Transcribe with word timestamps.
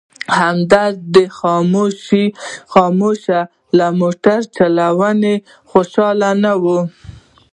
همدرد 0.39 0.95
د 1.15 1.17
خاموش 2.71 3.23
له 3.77 3.87
موټر 4.01 4.39
چلونې 4.57 5.35
خوشحاله 5.69 6.29
نه 6.43 6.53
و. 6.63 6.65